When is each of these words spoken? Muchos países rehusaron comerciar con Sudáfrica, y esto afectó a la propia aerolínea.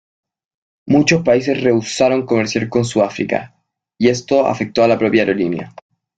Muchos 0.87 1.23
países 1.23 1.61
rehusaron 1.61 2.25
comerciar 2.25 2.69
con 2.69 2.83
Sudáfrica, 2.85 3.53
y 3.99 4.09
esto 4.09 4.47
afectó 4.47 4.83
a 4.83 4.87
la 4.87 4.97
propia 4.97 5.21
aerolínea. 5.21 5.75